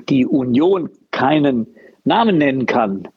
[0.09, 1.67] die Union keinen
[2.05, 3.07] Namen nennen kann,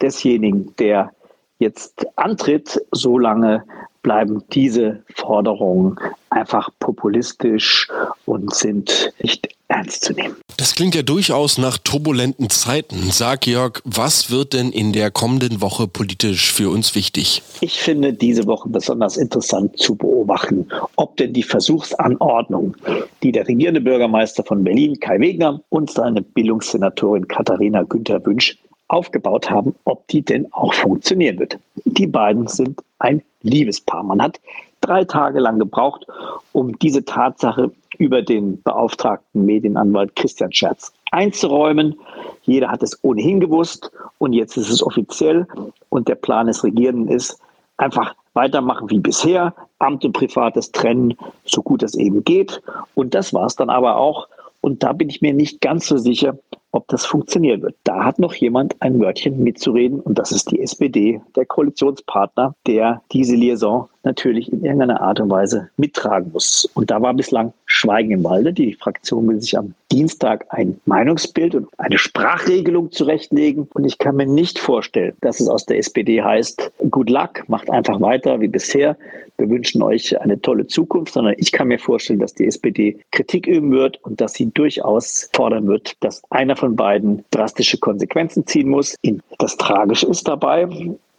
[0.00, 1.12] desjenigen, der
[1.58, 3.64] jetzt antritt, solange
[4.02, 5.96] bleiben diese Forderungen
[6.30, 7.88] einfach populistisch
[8.26, 10.36] und sind nicht ernst zu nehmen.
[10.58, 13.10] Das klingt ja durchaus nach turbulenten Zeiten.
[13.10, 17.42] Sag Jörg, was wird denn in der kommenden Woche politisch für uns wichtig?
[17.60, 22.76] Ich finde diese Woche besonders interessant zu beobachten, ob denn die Versuchsanordnung,
[23.22, 29.50] die der regierende Bürgermeister von Berlin, Kai Wegner, und seine Bildungssenatorin Katharina Günther Wünsch aufgebaut
[29.50, 31.58] haben, ob die denn auch funktionieren wird.
[31.86, 34.02] Die beiden sind ein Liebespaar.
[34.02, 34.40] Man hat
[34.80, 36.06] drei Tage lang gebraucht,
[36.52, 41.98] um diese Tatsache über den beauftragten Medienanwalt Christian Scherz einzuräumen.
[42.42, 45.46] Jeder hat es ohnehin gewusst und jetzt ist es offiziell
[45.88, 47.38] und der Plan des Regierenden ist,
[47.76, 52.62] einfach weitermachen wie bisher, Amt und Privates trennen, so gut es eben geht.
[52.94, 54.28] Und das war es dann aber auch.
[54.60, 56.38] Und da bin ich mir nicht ganz so sicher,
[56.72, 57.76] ob das funktionieren wird.
[57.84, 63.02] Da hat noch jemand ein Wörtchen mitzureden und das ist die SPD, der Koalitionspartner, der
[63.12, 66.68] diese Liaison natürlich in irgendeiner Art und Weise mittragen muss.
[66.74, 68.52] Und da war bislang Schweigen im Walde.
[68.52, 73.68] Die Fraktion will sich am Dienstag ein Meinungsbild und eine Sprachregelung zurechtlegen.
[73.74, 77.70] Und ich kann mir nicht vorstellen, dass es aus der SPD heißt, good luck, macht
[77.70, 78.96] einfach weiter wie bisher.
[79.38, 83.46] Wir wünschen euch eine tolle Zukunft, sondern ich kann mir vorstellen, dass die SPD Kritik
[83.46, 88.68] üben wird und dass sie durchaus fordern wird, dass einer von beiden drastische Konsequenzen ziehen
[88.68, 88.96] muss.
[89.38, 90.68] Das Tragische ist dabei,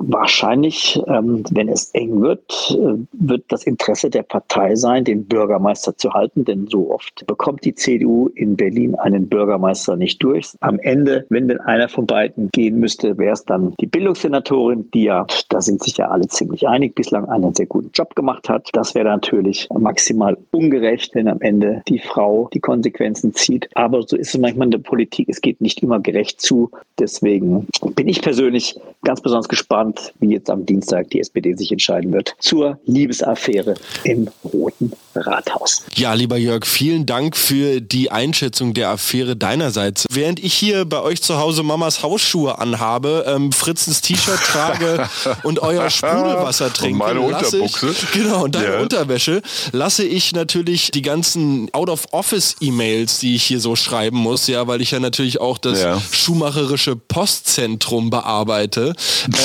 [0.05, 5.95] Wahrscheinlich, ähm, wenn es eng wird, äh, wird das Interesse der Partei sein, den Bürgermeister
[5.95, 10.53] zu halten, denn so oft bekommt die CDU in Berlin einen Bürgermeister nicht durch.
[10.59, 15.03] Am Ende, wenn denn einer von beiden gehen müsste, wäre es dann die Bildungssenatorin, die
[15.03, 18.69] ja, da sind sich ja alle ziemlich einig, bislang einen sehr guten Job gemacht hat.
[18.73, 23.69] Das wäre natürlich maximal ungerecht, wenn am Ende die Frau die Konsequenzen zieht.
[23.75, 25.29] Aber so ist es manchmal in der Politik.
[25.29, 26.71] Es geht nicht immer gerecht zu.
[26.99, 31.71] Deswegen bin ich persönlich ganz besonders gespannt, gespannt, wie jetzt am Dienstag die SPD sich
[31.71, 35.83] entscheiden wird zur Liebesaffäre im Roten Rathaus.
[35.95, 40.05] Ja, lieber Jörg, vielen Dank für die Einschätzung der Affäre deinerseits.
[40.11, 45.07] Während ich hier bei euch zu Hause Mamas Hausschuhe anhabe, ähm, Fritzens T-Shirt trage
[45.43, 47.91] und euer Sprudelwasser trinke, und meine Unterbuchse.
[47.91, 48.81] Ich, genau, und deine yeah.
[48.81, 54.81] Unterwäsche, lasse ich natürlich die ganzen Out-of-Office-E-Mails, die ich hier so schreiben muss, ja, weil
[54.81, 56.01] ich ja natürlich auch das ja.
[56.11, 58.93] schuhmacherische Postzentrum bearbeite.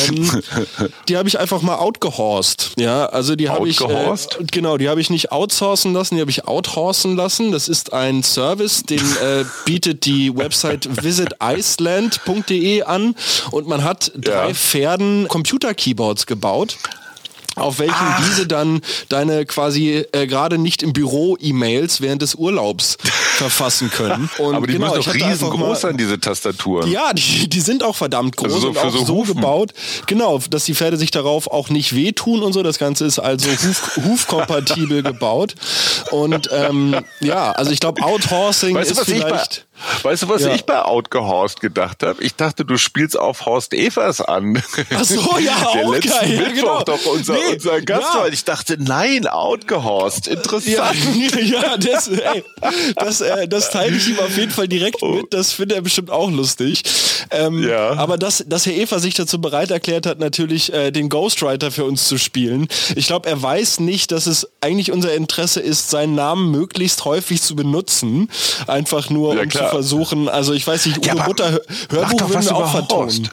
[0.09, 0.28] Ähm,
[1.09, 2.73] die habe ich einfach mal outgehorst.
[2.79, 4.15] Ja, also die habe ich äh,
[4.51, 7.53] genau, die habe ich nicht outsourcen lassen, die habe ich outhorsen lassen.
[7.53, 13.15] Das ist ein Service, den äh, bietet die Website visiticeland.de an
[13.51, 14.55] und man hat drei ja.
[14.55, 16.79] Pferden Computer-Keyboards gebaut
[17.59, 18.23] auf welchen Ach.
[18.27, 22.97] diese dann deine quasi äh, gerade nicht im Büro E-Mails während des Urlaubs
[23.37, 24.29] verfassen können.
[24.39, 26.91] Und Aber die genau, müssen doch riesengroß sein, diese Tastaturen.
[26.91, 29.73] Ja, die, die sind auch verdammt groß also so, und auch so, so gebaut,
[30.07, 32.63] genau, dass die Pferde sich darauf auch nicht wehtun und so.
[32.63, 35.55] Das Ganze ist also huf, hufkompatibel gebaut.
[36.11, 39.68] Und ähm, ja, also ich glaube, Outhorsing weißt ist vielleicht
[40.03, 40.55] Weißt du, was Ja.
[40.55, 42.23] ich bei Outgehorst gedacht habe?
[42.23, 44.63] Ich dachte, du spielst auf Horst Evers an.
[44.95, 46.83] Ach so, ja, Der auch letzten geil, ja, Mittwoch genau.
[46.85, 48.21] doch unser, Nee, unser Gast ja.
[48.21, 48.29] war.
[48.29, 50.97] Ich dachte, nein, Outgehorst, Ja, interessant.
[51.43, 52.45] ja das, ey,
[52.97, 55.09] das, äh, das teile ich ihm auf jeden Fall direkt Oh.
[55.15, 55.33] mit.
[55.33, 56.83] Das findet er bestimmt auch lustig.
[57.31, 57.93] Ähm, Ja.
[57.95, 61.85] Aber dass, dass Herr Eva sich dazu bereit erklärt hat, natürlich äh, den Ghostwriter für
[61.85, 62.69] uns zu spielen.
[62.97, 67.43] Ich glaube, er weiß nicht, dass es eigentlich unser Interesse ist, seinen Namen möglichst häufig
[67.43, 68.31] zu benutzen.
[68.67, 69.68] Einfach nur, Ja, um zu klar.
[69.71, 73.03] Versuchen, also ich weiß nicht, Ja, Udo Hör- mach Hörbuch würden was wir auch vertonen.
[73.09, 73.31] Horst.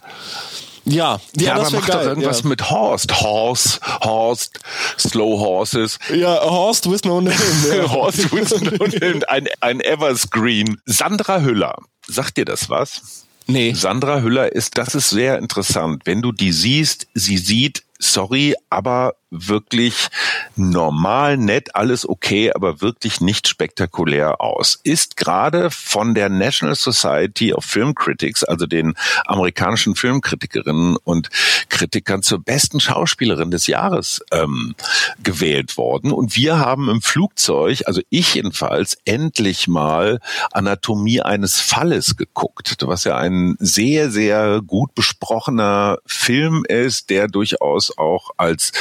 [0.87, 2.07] Ja, ja, Ja, das aber wäre mach doch geil.
[2.07, 2.47] irgendwas ja.
[2.49, 3.21] mit Horst.
[3.21, 4.59] Horst, Horst,
[4.99, 5.97] Slow Horses.
[6.13, 7.35] ja, Horst with no name.
[7.75, 7.89] Ja.
[7.91, 10.79] Horst Wilson, ein, ein Everscreen.
[10.85, 11.75] Sandra Hüller.
[12.07, 13.25] Sagt dir das was?
[13.47, 13.73] Nee.
[13.73, 16.03] Sandra Hüller ist, das ist sehr interessant.
[16.05, 20.07] Wenn du die siehst, sie sieht, sorry, aber wirklich
[20.55, 24.79] normal, nett, alles okay, aber wirklich nicht spektakulär aus.
[24.83, 28.95] Ist gerade von der National Society of Film Critics, also den
[29.25, 31.29] amerikanischen Filmkritikerinnen und
[31.69, 34.75] Kritikern zur besten Schauspielerin des Jahres ähm,
[35.23, 36.11] gewählt worden.
[36.11, 40.19] Und wir haben im Flugzeug, also ich jedenfalls, endlich mal
[40.51, 47.97] Anatomie eines Falles geguckt, was ja ein sehr, sehr gut besprochener Film ist, der durchaus
[47.97, 48.71] auch als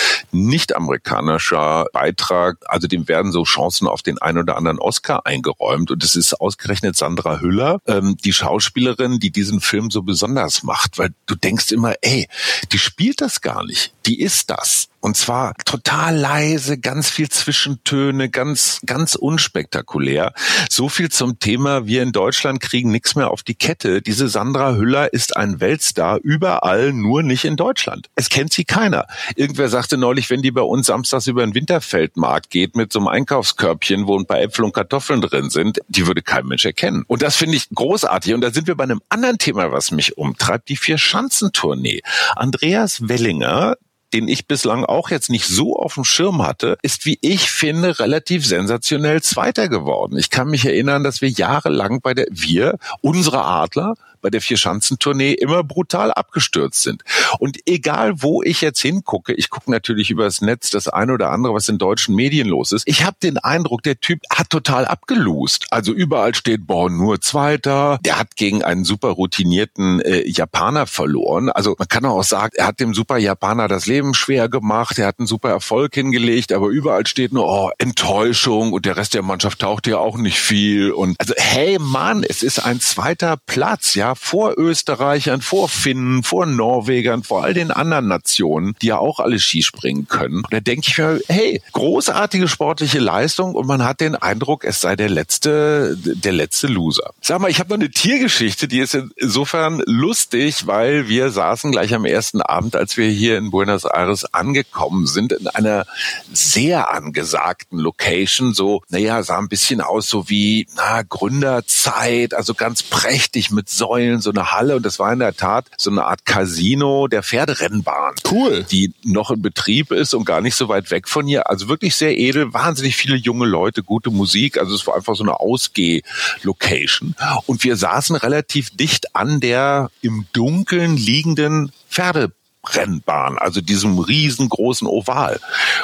[0.46, 5.90] nicht-amerikanischer Beitrag, also dem werden so Chancen auf den ein oder anderen Oscar eingeräumt.
[5.90, 10.98] Und es ist ausgerechnet Sandra Hüller, ähm, die Schauspielerin, die diesen Film so besonders macht,
[10.98, 12.28] weil du denkst immer, ey,
[12.72, 14.88] die spielt das gar nicht, die ist das.
[15.04, 20.32] Und zwar total leise, ganz viel Zwischentöne, ganz, ganz unspektakulär.
[20.70, 24.00] So viel zum Thema, wir in Deutschland kriegen nichts mehr auf die Kette.
[24.00, 28.08] Diese Sandra Hüller ist ein Weltstar überall, nur nicht in Deutschland.
[28.14, 29.06] Es kennt sie keiner.
[29.36, 33.08] Irgendwer sagte neulich, wenn die bei uns samstags über den Winterfeldmarkt geht mit so einem
[33.08, 37.04] Einkaufskörbchen, wo ein paar Äpfel und Kartoffeln drin sind, die würde kein Mensch erkennen.
[37.08, 38.32] Und das finde ich großartig.
[38.32, 42.00] Und da sind wir bei einem anderen Thema, was mich umtreibt, die Vier-Schanzentournee.
[42.36, 43.76] Andreas Wellinger,
[44.14, 47.98] den ich bislang auch jetzt nicht so auf dem Schirm hatte, ist, wie ich finde,
[47.98, 50.16] relativ sensationell Zweiter geworden.
[50.16, 55.34] Ich kann mich erinnern, dass wir jahrelang bei der, wir, unsere Adler, bei der Vierschanzentournee
[55.34, 57.04] immer brutal abgestürzt sind.
[57.38, 61.52] Und egal, wo ich jetzt hingucke, ich gucke natürlich übers Netz das eine oder andere,
[61.52, 62.84] was in deutschen Medien los ist.
[62.88, 65.66] Ich habe den Eindruck, der Typ hat total abgelust.
[65.70, 67.98] Also überall steht, boah, nur Zweiter.
[68.02, 71.50] Der hat gegen einen super routinierten äh, Japaner verloren.
[71.50, 74.98] Also man kann auch sagen, er hat dem super Japaner das Leben schwer gemacht.
[74.98, 79.12] Er hat einen super Erfolg hingelegt, aber überall steht nur, oh, Enttäuschung und der Rest
[79.12, 80.92] der Mannschaft taucht ja auch nicht viel.
[80.92, 86.46] Und also, hey Mann, es ist ein zweiter Platz, ja, vor Österreichern, vor Finnen, vor
[86.46, 90.38] Norwegern, vor all den anderen Nationen, die ja auch alle Skispringen können.
[90.38, 94.80] Und da denke ich mir, hey, großartige sportliche Leistung und man hat den Eindruck, es
[94.80, 97.12] sei der letzte, der letzte Loser.
[97.20, 101.94] Sag mal, ich habe noch eine Tiergeschichte, die ist insofern lustig, weil wir saßen gleich
[101.94, 105.86] am ersten Abend, als wir hier in Buenos Aires angekommen sind, in einer
[106.32, 112.82] sehr angesagten Location, so, naja, sah ein bisschen aus so wie, na, Gründerzeit, also ganz
[112.82, 116.24] prächtig mit Säulen, so eine Halle und das war in der Tat so eine Art
[116.24, 118.14] Casino der Pferderennbahn.
[118.30, 118.64] Cool.
[118.70, 121.48] Die noch in Betrieb ist und gar nicht so weit weg von hier.
[121.48, 124.58] Also wirklich sehr edel, wahnsinnig viele junge Leute, gute Musik.
[124.58, 127.14] Also es war einfach so eine Ausgeh-Location.
[127.46, 132.32] Und wir saßen relativ dicht an der im Dunkeln liegenden Pferde
[132.66, 135.40] Rennbahn, also diesem riesengroßen Oval.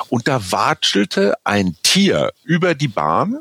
[0.08, 3.40] Und da watschelte ein Tier über die Bahn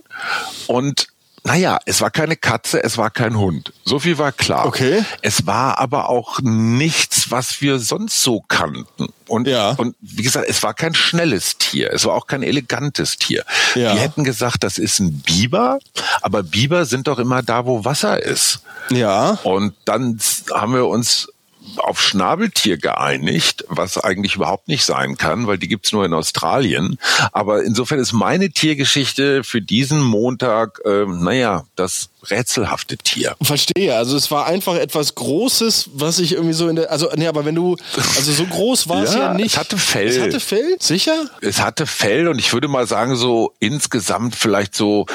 [0.68, 1.08] und
[1.44, 3.72] naja, es war keine Katze, es war kein Hund.
[3.86, 4.66] So viel war klar.
[4.66, 5.04] Okay.
[5.22, 9.08] Es war aber auch nichts, was wir sonst so kannten.
[9.28, 9.72] Und, Ja.
[9.72, 13.44] und wie gesagt, es war kein schnelles Tier, es war auch kein elegantes Tier.
[13.76, 13.94] Ja.
[13.94, 15.80] Wir hätten gesagt, das ist ein Biber,
[16.22, 18.62] aber Biber sind doch immer da, wo Wasser ist.
[18.90, 19.38] Ja.
[19.44, 20.20] Und dann
[20.54, 21.28] haben wir uns
[21.78, 26.98] auf Schnabeltier geeinigt, was eigentlich überhaupt nicht sein kann, weil die gibt's nur in Australien.
[27.32, 33.36] Aber insofern ist meine Tiergeschichte für diesen Montag, ähm, naja, das rätselhafte Tier.
[33.42, 33.96] Verstehe.
[33.96, 36.92] Also es war einfach etwas Großes, was ich irgendwie so in der.
[36.92, 37.76] Also, nee, aber wenn du.
[38.18, 39.54] Also so groß war es Ja, ja nicht.
[39.54, 40.08] es hatte Fell.
[40.08, 40.76] Es hatte Fell?
[40.80, 41.30] Sicher?
[41.42, 45.06] Es hatte Fell und ich würde mal sagen, so insgesamt vielleicht so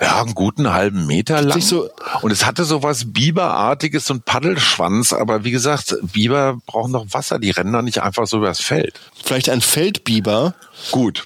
[0.00, 1.60] ja, einen guten halben Meter lang.
[1.60, 1.88] So-
[2.22, 7.38] und es hatte so was Biberartiges, ein Paddelschwanz, aber wie gesagt, Biber brauchen noch Wasser,
[7.38, 8.94] die rennen da nicht einfach so übers Feld.
[9.22, 10.54] Vielleicht ein Feldbiber.
[10.90, 11.24] Gut.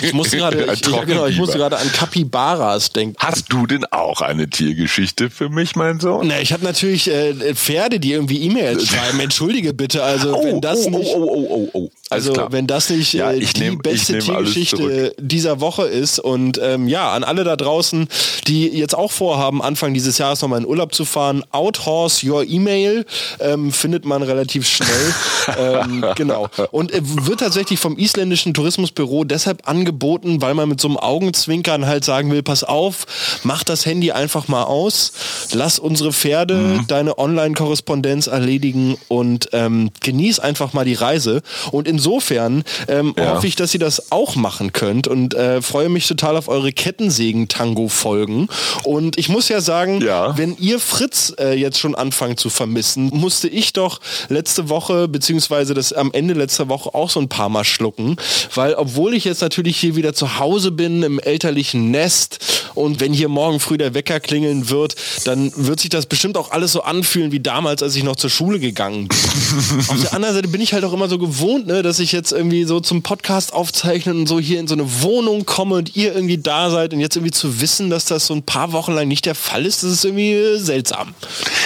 [0.00, 1.70] Ich muss gerade, ich, ja, genau, ich muss Trockenbiber.
[1.70, 3.16] gerade an Capybaras denken.
[3.18, 6.26] Hast du denn auch eine Tiergeschichte für mich, mein Sohn?
[6.26, 9.20] Na, ich habe natürlich äh, Pferde, die irgendwie E-Mails schreiben.
[9.20, 11.14] Entschuldige bitte, also Oh, wenn das oh, nicht...
[11.14, 11.90] oh, oh, oh, oh, oh.
[12.10, 12.52] Also klar.
[12.52, 17.10] wenn das nicht Ja, äh, die nehm- beste Tiergeschichte dieser Woche ist und ähm, ja,
[17.12, 18.06] an alle da draußen,
[18.46, 23.06] die jetzt auch vorhaben, Anfang dieses Jahres nochmal in Urlaub zu fahren, Outhorse Your Email
[23.40, 25.14] ähm, findet man relativ schnell.
[25.58, 26.48] ähm, genau.
[26.70, 31.86] Und äh, wird tatsächlich vom isländischen Tourismusbüro deshalb angeboten, weil man mit so einem Augenzwinkern
[31.86, 33.06] halt sagen will, pass auf,
[33.42, 35.12] mach das Handy einfach mal aus,
[35.52, 36.86] lass unsere Pferde Mhm.
[36.86, 41.42] deine Online-Korrespondenz erledigen und ähm, genieß einfach mal die Reise.
[41.70, 43.34] Und insofern ähm, Ja.
[43.36, 46.72] hoffe ich, dass ihr das auch machen könnt und äh, freue mich total auf eure
[46.72, 48.48] Kettensägen-Tango-Folgen.
[48.84, 50.36] Und ich muss ja sagen, Ja.
[50.36, 55.74] wenn ihr Fritz äh, jetzt schon anfangt zu vermissen, musste ich doch letzte Woche, beziehungsweise
[55.74, 58.16] das am Ende letzter Woche auch so ein paar Mal schlucken,
[58.54, 62.38] weil obwohl ich jetzt natürlich hier wieder zu Hause bin, im elterlichen Nest
[62.74, 66.50] und wenn hier morgen früh der Wecker klingeln wird, dann wird sich das bestimmt auch
[66.50, 69.18] alles so anfühlen wie damals, als ich noch zur Schule gegangen bin.
[69.88, 72.32] Auf der anderen Seite bin ich halt auch immer so gewohnt, ne, dass ich jetzt
[72.32, 76.14] irgendwie so zum Podcast aufzeichnen und so hier in so eine Wohnung komme und ihr
[76.14, 79.08] irgendwie da seid und jetzt irgendwie zu wissen, dass das so ein paar Wochen lang
[79.08, 81.14] nicht der Fall ist, das ist irgendwie äh, seltsam.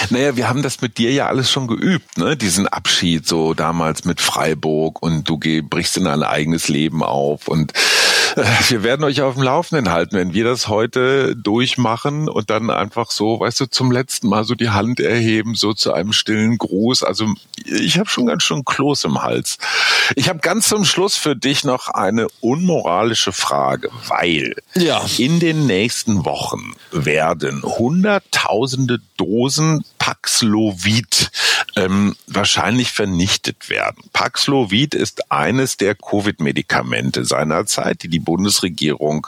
[0.09, 2.37] Naja, wir haben das mit dir ja alles schon geübt, ne?
[2.37, 7.73] Diesen Abschied so damals mit Freiburg und du brichst in dein eigenes Leben auf und
[8.69, 13.11] wir werden euch auf dem Laufenden halten, wenn wir das heute durchmachen und dann einfach
[13.11, 17.03] so, weißt du, zum letzten Mal so die Hand erheben, so zu einem stillen Gruß.
[17.03, 17.33] Also
[17.65, 19.57] ich habe schon ganz schön Kloß im Hals.
[20.15, 25.01] Ich habe ganz zum Schluss für dich noch eine unmoralische Frage, weil Ja.
[25.17, 31.31] in den nächsten Wochen werden hunderttausende Dosen Paxlovid
[31.75, 34.03] ähm, wahrscheinlich vernichtet werden.
[34.13, 39.27] Paxlovid ist eines der Covid-Medikamente seiner Zeit, die die Bundesregierung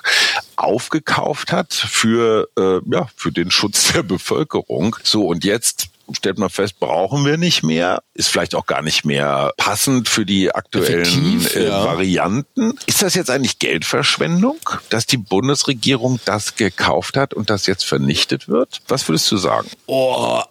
[0.56, 4.96] aufgekauft hat für, äh, ja, für den Schutz der Bevölkerung.
[5.04, 9.06] So, und jetzt stellt man fest, brauchen wir nicht mehr, ist vielleicht auch gar nicht
[9.06, 11.86] mehr passend für die aktuellen Effektiv, äh, ja.
[11.86, 12.74] Varianten.
[12.86, 14.58] Ist das jetzt eigentlich Geldverschwendung,
[14.90, 18.82] dass die Bundesregierung das gekauft hat und das jetzt vernichtet wird?
[18.88, 19.70] Was würdest du sagen?
[19.88, 20.42] Oh,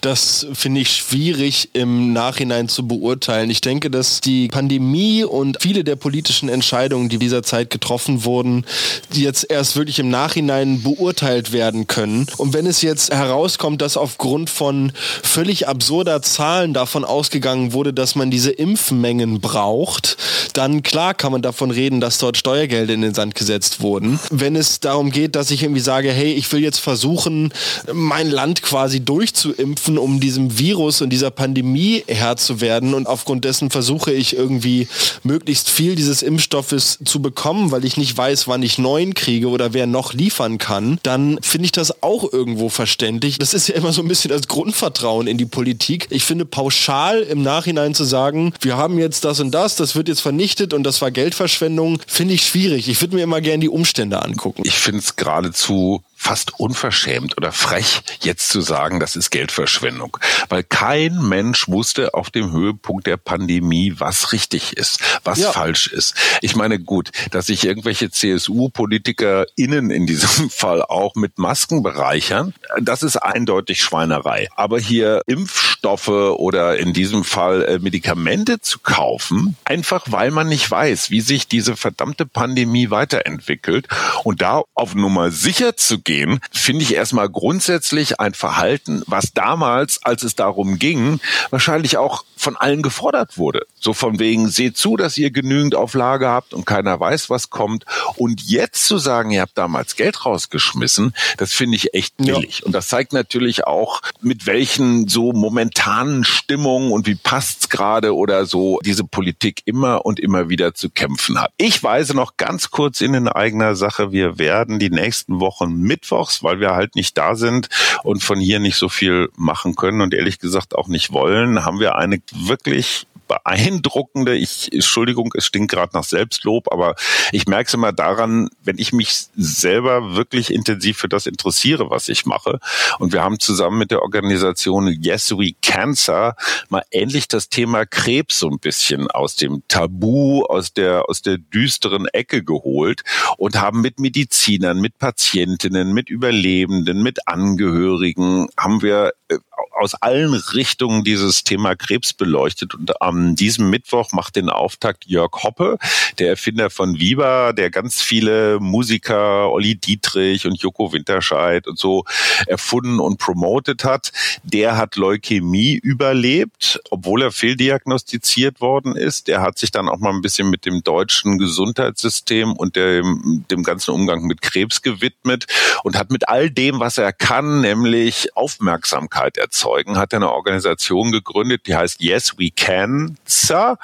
[0.00, 3.50] das finde ich schwierig im Nachhinein zu beurteilen.
[3.50, 8.64] Ich denke, dass die Pandemie und viele der politischen Entscheidungen, die dieser Zeit getroffen wurden,
[9.12, 12.26] die jetzt erst wirklich im Nachhinein beurteilt werden können.
[12.36, 14.92] Und wenn es jetzt herauskommt, dass aufgrund von
[15.22, 20.16] völlig absurder Zahlen davon ausgegangen wurde, dass man diese Impfmengen braucht,
[20.52, 24.18] dann klar kann man davon reden, dass dort Steuergelder in den Sand gesetzt wurden.
[24.30, 27.52] Wenn es darum geht, dass ich irgendwie sage, hey, ich will jetzt versuchen,
[27.92, 33.44] mein Land quasi durchzuimpfen, um diesem Virus und dieser Pandemie Herr zu werden und aufgrund
[33.44, 34.88] dessen versuche ich irgendwie
[35.22, 39.72] möglichst viel dieses Impfstoffes zu bekommen, weil ich nicht weiß, wann ich neuen kriege oder
[39.72, 43.38] wer noch liefern kann, dann finde ich das auch irgendwo verständlich.
[43.38, 44.89] Das ist ja immer so ein bisschen das Grundvertrauen
[45.28, 46.06] in die Politik.
[46.10, 50.08] Ich finde pauschal im Nachhinein zu sagen, wir haben jetzt das und das, das wird
[50.08, 52.88] jetzt vernichtet und das war Geldverschwendung, finde ich schwierig.
[52.88, 54.62] Ich würde mir immer gerne die Umstände angucken.
[54.64, 60.18] Ich finde es geradezu fast unverschämt oder frech, jetzt zu sagen, das ist Geldverschwendung.
[60.50, 65.50] Weil kein Mensch wusste auf dem Höhepunkt der Pandemie, was richtig ist, was Ja.
[65.50, 66.14] falsch ist.
[66.42, 73.02] Ich meine, gut, dass sich irgendwelche CSU-PolitikerInnen in diesem Fall auch mit Masken bereichern, das
[73.02, 74.48] ist eindeutig Schweinerei.
[74.56, 80.70] Aber hier Impfstoffe oder in diesem Fall äh, Medikamente zu kaufen, einfach weil man nicht
[80.70, 83.88] weiß, wie sich diese verdammte Pandemie weiterentwickelt
[84.24, 90.02] und da auf Nummer sicher zu gehen, finde ich erstmal grundsätzlich ein Verhalten, was damals,
[90.02, 93.66] als es darum ging, wahrscheinlich auch von allen gefordert wurde.
[93.78, 97.50] So von wegen, seht zu, dass ihr genügend auf Lager habt und keiner weiß, was
[97.50, 97.84] kommt.
[98.16, 102.34] Und jetzt zu sagen, ihr habt damals Geld rausgeschmissen, das finde ich echt Ja.
[102.34, 102.64] billig.
[102.64, 105.32] Und das zeigt natürlich auch, mit welchen so
[105.70, 110.90] momentanen Stimmungen und wie passt's gerade oder so diese Politik immer und immer wieder zu
[110.90, 111.52] kämpfen hat.
[111.56, 114.12] Ich weise noch ganz kurz in in eigener Sache.
[114.12, 117.68] Wir werden die nächsten Wochen mittwochs, weil wir halt nicht da sind
[118.02, 121.78] und von hier nicht so viel machen können und ehrlich gesagt auch nicht wollen, haben
[121.78, 126.96] wir eine wirklich beeindruckende, ich, Entschuldigung, es stinkt gerade nach Selbstlob, aber
[127.30, 132.08] ich merke es immer daran, wenn ich mich selber wirklich intensiv für das interessiere, was
[132.08, 132.58] ich mache.
[132.98, 136.34] Und wir haben zusammen mit der Organisation Yes We Cancer
[136.70, 141.38] mal endlich das Thema Krebs so ein bisschen aus dem Tabu, aus der, aus der
[141.38, 143.02] düsteren Ecke geholt
[143.36, 149.38] und haben mit Medizinern, mit Patientinnen, mit Überlebenden, mit Angehörigen, haben wir äh,
[149.80, 152.74] aus allen Richtungen dieses Thema Krebs beleuchtet.
[152.74, 155.78] Und am diesem Mittwoch macht den Auftakt Jörg Hoppe,
[156.18, 162.04] der Erfinder von Viva, der ganz viele Musiker, Olli Dietrich und Joko Winterscheid und so
[162.46, 164.12] erfunden und promotet hat.
[164.42, 169.28] Der hat Leukämie überlebt, obwohl er fehldiagnostiziert worden ist.
[169.28, 173.62] Der hat sich dann auch mal ein bisschen mit dem deutschen Gesundheitssystem und dem, dem
[173.62, 175.46] ganzen Umgang mit Krebs gewidmet
[175.84, 179.38] und hat mit all dem, was er kann, nämlich Aufmerksamkeit
[179.70, 183.78] erzeugen, hat er eine Organisation gegründet, die heißt Yes We Can, Sir.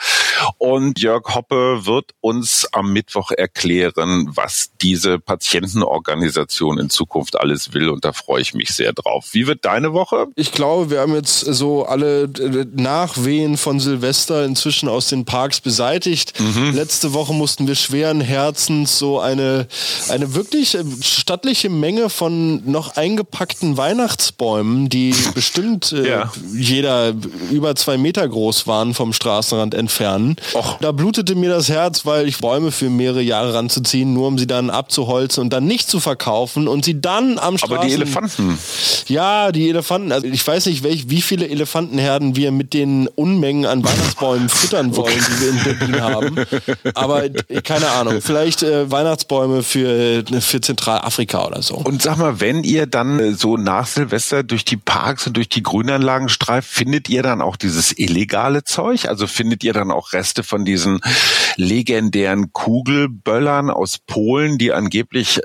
[0.59, 7.89] Und Jörg Hoppe wird uns am Mittwoch erklären, was diese Patientenorganisation in Zukunft alles will.
[7.89, 9.29] Und da freue ich mich sehr drauf.
[9.33, 10.27] Wie wird deine Woche?
[10.35, 15.61] Ich glaube, wir haben jetzt so alle äh, Nachwehen von Silvester inzwischen aus den Parks
[15.61, 16.39] beseitigt.
[16.41, 16.73] Mhm.
[16.75, 19.67] Letzte Woche mussten wir schweren Herzens so eine,
[20.09, 26.33] eine wirklich äh, stattliche Menge von noch eingepackten Weihnachtsbäumen, die bestimmt äh, ja.
[26.55, 27.15] jeder
[27.51, 30.26] über zwei Meter groß waren, vom Straßenrand entfernen.
[30.55, 30.79] Och.
[30.81, 34.47] Da blutete mir das Herz, weil ich Bäume für mehrere Jahre ranzuziehen, nur um sie
[34.47, 37.77] dann abzuholzen und dann nicht zu verkaufen und sie dann am Straßen...
[37.77, 38.59] Aber die Elefanten.
[39.07, 40.13] Ja, die Elefanten.
[40.13, 44.97] Also ich weiß nicht, welch, wie viele Elefantenherden wir mit den Unmengen an Weihnachtsbäumen füttern
[44.97, 46.37] wollen, die wir in Berlin haben.
[46.95, 47.29] Aber
[47.63, 51.75] keine Ahnung, vielleicht äh, Weihnachtsbäume für, für Zentralafrika oder so.
[51.77, 55.49] Und sag mal, wenn ihr dann äh, so nach Silvester durch die Parks und durch
[55.49, 59.09] die Grünanlagen streift, findet ihr dann auch dieses illegale Zeug?
[59.09, 61.01] Also findet ihr dann auch Reste von diesen
[61.57, 65.43] legendären Kugelböllern aus Polen, die angeblich äh,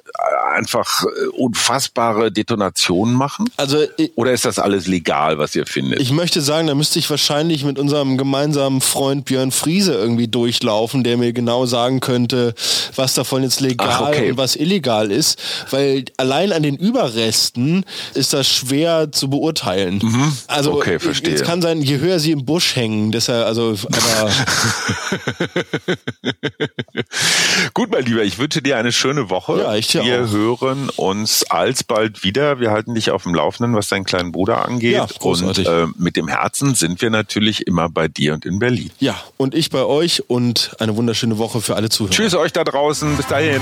[0.56, 3.50] einfach äh, unfassbare Detonationen machen?
[3.58, 3.84] Also
[4.16, 6.00] oder ist das alles legal, was ihr findet?
[6.00, 11.04] Ich möchte sagen, da müsste ich wahrscheinlich mit unserem gemeinsamen Freund Björn Friese irgendwie durchlaufen,
[11.04, 12.54] der mir genau sagen könnte,
[12.96, 14.32] was davon jetzt legal Ach, okay.
[14.32, 20.00] und was illegal ist, weil allein an den Überresten ist das schwer zu beurteilen.
[20.02, 20.34] Mhm.
[20.48, 21.36] Also okay, verstehe.
[21.36, 24.32] es kann sein, je höher sie im Busch hängen, deshalb also aber
[27.74, 29.62] Gut, mein Lieber, ich wünsche dir eine schöne Woche.
[29.62, 30.32] Ja, ich dir Wir auch.
[30.32, 32.60] hören uns alsbald wieder.
[32.60, 34.94] Wir halten dich auf dem Laufenden, was deinen kleinen Bruder angeht.
[34.94, 38.92] Ja, und äh, mit dem Herzen sind wir natürlich immer bei dir und in Berlin.
[39.00, 42.14] Ja, und ich bei euch und eine wunderschöne Woche für alle Zuhörer.
[42.14, 43.18] Tschüss euch da draußen.
[43.18, 43.62] Bis dahin.